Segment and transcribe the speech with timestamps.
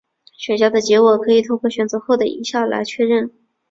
[0.35, 3.31] 选项的结果可以透过选择后的音效来确认。